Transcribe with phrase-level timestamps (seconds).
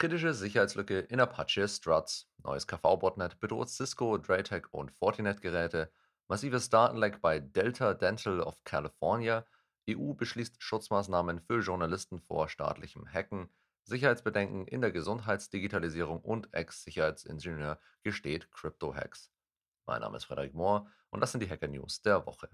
[0.00, 2.26] Kritische Sicherheitslücke in Apache Struts.
[2.42, 5.92] Neues KV-Botnet bedroht Cisco, Draytech und Fortinet-Geräte.
[6.26, 9.44] Massives Datenleck bei Delta Dental of California.
[9.90, 13.50] EU beschließt Schutzmaßnahmen für Journalisten vor staatlichem Hacken.
[13.84, 19.30] Sicherheitsbedenken in der Gesundheitsdigitalisierung und Ex-Sicherheitsingenieur gesteht Crypto-Hacks.
[19.84, 22.48] Mein Name ist Frederik Mohr und das sind die Hacker News der Woche.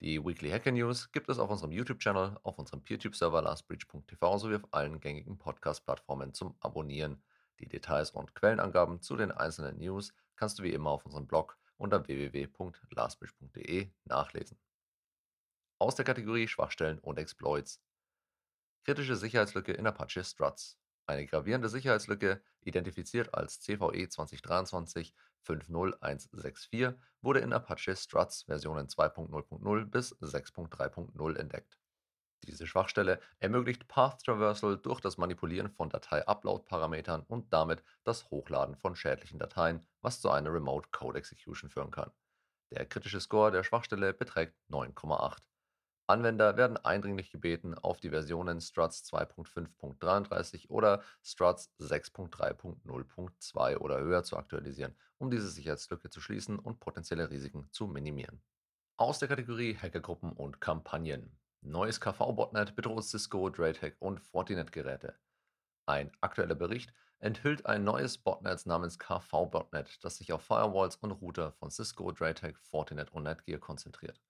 [0.00, 4.68] Die Weekly Hacker News gibt es auf unserem YouTube-Channel, auf unserem PeerTube-Server lastbreach.tv sowie auf
[4.70, 7.22] allen gängigen Podcast-Plattformen zum Abonnieren.
[7.60, 11.56] Die Details und Quellenangaben zu den einzelnen News kannst du wie immer auf unserem Blog
[11.78, 14.58] unter www.lastbridge.de nachlesen.
[15.78, 17.82] Aus der Kategorie Schwachstellen und Exploits.
[18.84, 20.78] Kritische Sicherheitslücke in Apache Struts.
[21.06, 30.14] Eine gravierende Sicherheitslücke, identifiziert als CVE 2023 50164, wurde in Apache Struts Versionen 2.0.0 bis
[30.20, 31.78] 6.3.0 entdeckt.
[32.42, 38.94] Diese Schwachstelle ermöglicht Path Traversal durch das Manipulieren von Datei-Upload-Parametern und damit das Hochladen von
[38.94, 42.10] schädlichen Dateien, was zu einer Remote Code Execution führen kann.
[42.72, 45.38] Der kritische Score der Schwachstelle beträgt 9,8.
[46.08, 54.36] Anwender werden eindringlich gebeten, auf die Versionen Struts 2.5.33 oder Struts 6.3.0.2 oder höher zu
[54.36, 58.40] aktualisieren, um diese Sicherheitslücke zu schließen und potenzielle Risiken zu minimieren.
[58.96, 61.36] Aus der Kategorie Hackergruppen und Kampagnen.
[61.60, 65.18] Neues KV-Botnet bedroht Cisco, Draytech und Fortinet-Geräte.
[65.86, 71.50] Ein aktueller Bericht enthüllt ein neues Botnet namens KV-Botnet, das sich auf Firewalls und Router
[71.52, 74.20] von Cisco, Draytech, Fortinet und Netgear konzentriert.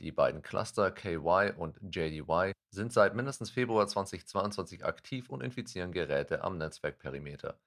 [0.00, 6.42] Die beiden Cluster KY und JDY sind seit mindestens Februar 2022 aktiv und infizieren Geräte
[6.42, 7.60] am Netzwerkperimeter.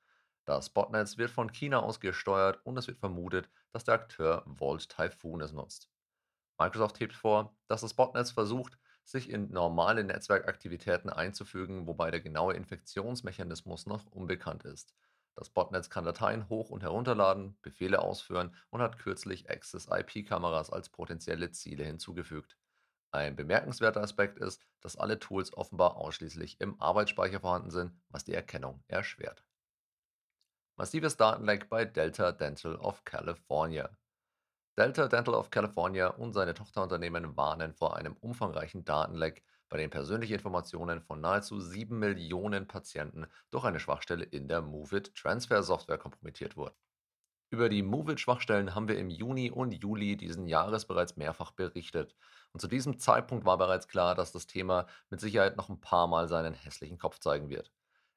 [0.43, 4.89] Das Botnetz wird von China aus gesteuert und es wird vermutet, dass der Akteur Volt
[4.89, 5.89] Typhoon es nutzt.
[6.59, 12.55] Microsoft hebt vor, dass das Botnetz versucht, sich in normale Netzwerkaktivitäten einzufügen, wobei der genaue
[12.55, 14.93] Infektionsmechanismus noch unbekannt ist.
[15.37, 21.51] Das Botnetz kann Dateien hoch- und herunterladen, Befehle ausführen und hat kürzlich Access-IP-Kameras als potenzielle
[21.51, 22.57] Ziele hinzugefügt.
[23.11, 28.33] Ein bemerkenswerter Aspekt ist, dass alle Tools offenbar ausschließlich im Arbeitsspeicher vorhanden sind, was die
[28.33, 29.45] Erkennung erschwert.
[30.75, 33.95] Massives Datenleck bei Delta Dental of California.
[34.75, 40.35] Delta Dental of California und seine Tochterunternehmen warnen vor einem umfangreichen Datenleck, bei dem persönliche
[40.35, 46.55] Informationen von nahezu 7 Millionen Patienten durch eine Schwachstelle in der MOVEit Transfer Software kompromittiert
[46.55, 46.75] wurden.
[47.49, 52.13] Über die MOVEit-Schwachstellen haben wir im Juni und Juli diesen Jahres bereits mehrfach berichtet.
[52.51, 56.07] Und zu diesem Zeitpunkt war bereits klar, dass das Thema mit Sicherheit noch ein paar
[56.07, 57.71] Mal seinen hässlichen Kopf zeigen wird.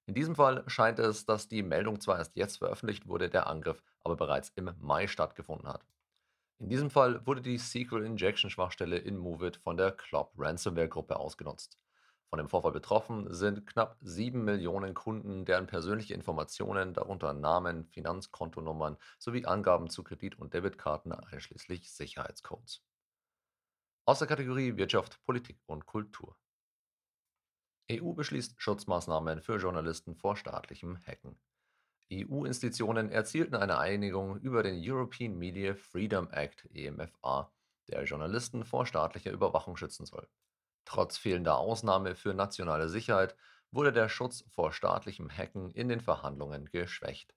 [0.07, 3.85] In diesem Fall scheint es, dass die Meldung zwar erst jetzt veröffentlicht wurde, der Angriff
[4.03, 5.87] aber bereits im Mai stattgefunden hat.
[6.61, 11.19] In diesem Fall wurde die SQL Injection Schwachstelle in MOVEit von der Clop Ransomware Gruppe
[11.19, 11.79] ausgenutzt.
[12.29, 18.99] Von dem Vorfall betroffen sind knapp 7 Millionen Kunden, deren persönliche Informationen, darunter Namen, Finanzkontonummern
[19.19, 22.85] sowie Angaben zu Kredit- und Debitkarten einschließlich Sicherheitscodes.
[24.05, 26.37] Aus der Kategorie Wirtschaft, Politik und Kultur.
[27.91, 31.41] EU beschließt Schutzmaßnahmen für Journalisten vor staatlichem Hacken.
[32.13, 37.53] EU-Institutionen erzielten eine Einigung über den European Media Freedom Act EMFA,
[37.89, 40.29] der Journalisten vor staatlicher Überwachung schützen soll.
[40.85, 43.37] Trotz fehlender Ausnahme für nationale Sicherheit
[43.71, 47.33] wurde der Schutz vor staatlichem Hacken in den Verhandlungen geschwächt.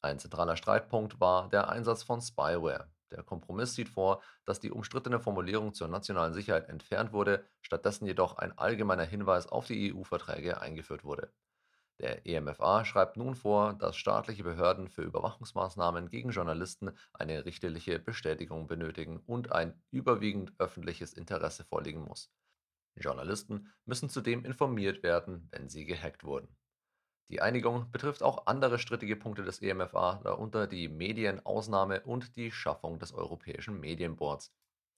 [0.00, 2.92] Ein zentraler Streitpunkt war der Einsatz von Spyware.
[3.10, 8.36] Der Kompromiss sieht vor, dass die umstrittene Formulierung zur nationalen Sicherheit entfernt wurde, stattdessen jedoch
[8.36, 11.32] ein allgemeiner Hinweis auf die EU-Verträge eingeführt wurde.
[12.00, 18.66] Der EMFA schreibt nun vor, dass staatliche Behörden für Überwachungsmaßnahmen gegen Journalisten eine richterliche Bestätigung
[18.66, 22.32] benötigen und ein überwiegend öffentliches Interesse vorliegen muss.
[22.96, 26.56] Journalisten müssen zudem informiert werden, wenn sie gehackt wurden.
[27.30, 32.98] Die Einigung betrifft auch andere strittige Punkte des EMFA, darunter die Medienausnahme und die Schaffung
[32.98, 34.52] des Europäischen Medienboards.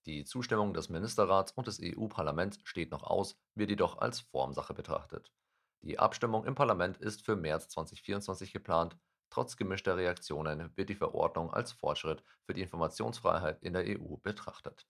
[0.06, 5.32] Die Zustimmung des Ministerrats und des EU-Parlaments steht noch aus, wird jedoch als Formsache betrachtet.
[5.82, 8.96] Die Abstimmung im Parlament ist für März 2024 geplant.
[9.30, 14.86] Trotz gemischter Reaktionen wird die Verordnung als Fortschritt für die Informationsfreiheit in der EU betrachtet.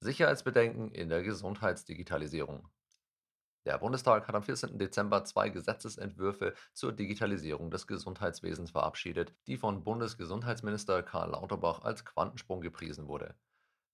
[0.00, 2.68] Sicherheitsbedenken in der Gesundheitsdigitalisierung.
[3.64, 4.76] Der Bundestag hat am 14.
[4.76, 12.60] Dezember zwei Gesetzesentwürfe zur Digitalisierung des Gesundheitswesens verabschiedet, die von Bundesgesundheitsminister Karl Lauterbach als Quantensprung
[12.60, 13.36] gepriesen wurde.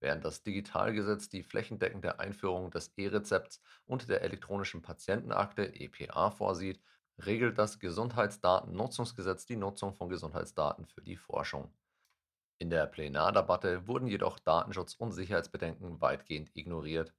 [0.00, 6.80] Während das Digitalgesetz die flächendeckende Einführung des E-Rezepts und der elektronischen Patientenakte EPA vorsieht,
[7.24, 11.72] regelt das Gesundheitsdatennutzungsgesetz die Nutzung von Gesundheitsdaten für die Forschung.
[12.58, 17.12] In der Plenardebatte wurden jedoch Datenschutz- und Sicherheitsbedenken weitgehend ignoriert.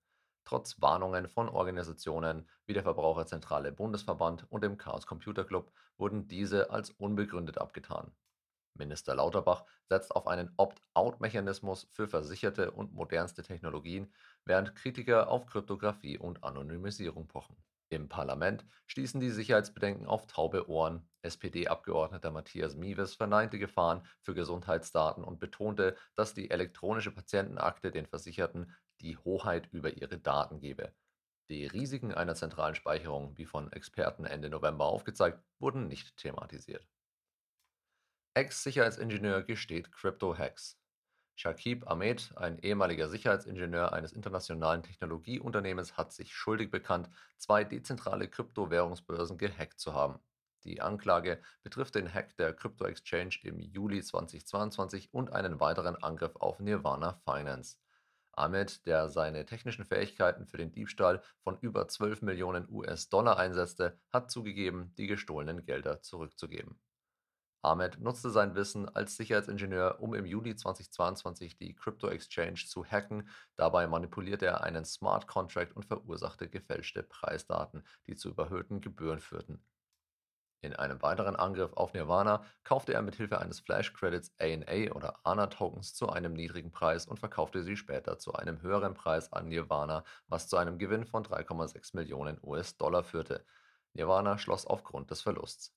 [0.45, 6.71] Trotz Warnungen von Organisationen wie der Verbraucherzentrale Bundesverband und dem Chaos Computer Club wurden diese
[6.71, 8.11] als unbegründet abgetan.
[8.73, 14.13] Minister Lauterbach setzt auf einen Opt-out-Mechanismus für versicherte und modernste Technologien,
[14.45, 17.57] während Kritiker auf Kryptographie und Anonymisierung pochen.
[17.91, 21.09] Im Parlament stießen die Sicherheitsbedenken auf taube Ohren.
[21.23, 28.75] SPD-Abgeordneter Matthias Miewes verneinte Gefahren für Gesundheitsdaten und betonte, dass die elektronische Patientenakte den Versicherten
[29.01, 30.93] die Hoheit über ihre Daten gebe.
[31.49, 36.87] Die Risiken einer zentralen Speicherung, wie von Experten Ende November aufgezeigt, wurden nicht thematisiert.
[38.35, 40.79] Ex-Sicherheitsingenieur gesteht Crypto-Hacks.
[41.35, 49.37] Shakib Ahmed, ein ehemaliger Sicherheitsingenieur eines internationalen Technologieunternehmens, hat sich schuldig bekannt, zwei dezentrale Kryptowährungsbörsen
[49.37, 50.19] gehackt zu haben.
[50.63, 56.59] Die Anklage betrifft den Hack der Crypto-Exchange im Juli 2022 und einen weiteren Angriff auf
[56.59, 57.77] Nirvana Finance.
[58.33, 64.29] Ahmed, der seine technischen Fähigkeiten für den Diebstahl von über 12 Millionen US-Dollar einsetzte, hat
[64.29, 66.79] zugegeben, die gestohlenen Gelder zurückzugeben.
[67.61, 73.27] Ahmed nutzte sein Wissen als Sicherheitsingenieur, um im Juli 2022 die Crypto-Exchange zu hacken.
[73.57, 79.61] Dabei manipulierte er einen Smart Contract und verursachte gefälschte Preisdaten, die zu überhöhten Gebühren führten.
[80.61, 85.93] In einem weiteren Angriff auf Nirvana kaufte er mit Hilfe eines Flash-Credits ANA oder ANA-Tokens
[85.93, 90.47] zu einem niedrigen Preis und verkaufte sie später zu einem höheren Preis an Nirvana, was
[90.47, 93.45] zu einem Gewinn von 3,6 Millionen US-Dollar führte.
[93.93, 95.73] Nirvana schloss aufgrund des Verlusts.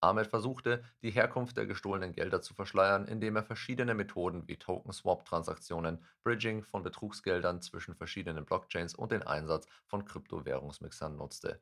[0.00, 6.04] Ahmed versuchte, die Herkunft der gestohlenen Gelder zu verschleiern, indem er verschiedene Methoden wie Token-Swap-Transaktionen,
[6.22, 11.60] Bridging von Betrugsgeldern zwischen verschiedenen Blockchains und den Einsatz von Kryptowährungsmixern nutzte.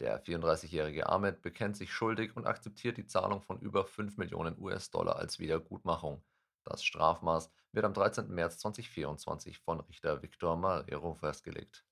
[0.00, 5.16] Der 34-jährige Ahmed bekennt sich schuldig und akzeptiert die Zahlung von über 5 Millionen US-Dollar
[5.16, 6.24] als Wiedergutmachung.
[6.64, 8.28] Das Strafmaß wird am 13.
[8.28, 11.84] März 2024 von Richter Victor Marrero festgelegt.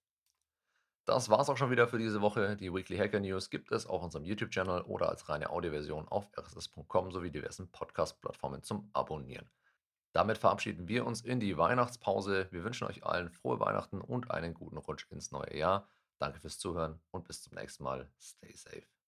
[1.05, 2.57] Das war's auch schon wieder für diese Woche.
[2.57, 7.11] Die Weekly Hacker News gibt es auf unserem YouTube-Channel oder als reine Audioversion auf rss.com
[7.11, 9.51] sowie diversen Podcast-Plattformen zum Abonnieren.
[10.13, 12.47] Damit verabschieden wir uns in die Weihnachtspause.
[12.53, 15.89] Wir wünschen euch allen frohe Weihnachten und einen guten Rutsch ins neue Jahr.
[16.19, 18.09] Danke fürs Zuhören und bis zum nächsten Mal.
[18.21, 19.02] Stay safe.